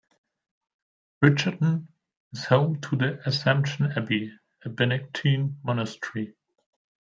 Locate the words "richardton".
1.23-1.89